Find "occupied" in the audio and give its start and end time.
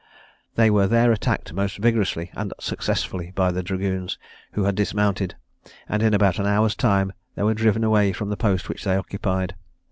8.95-9.53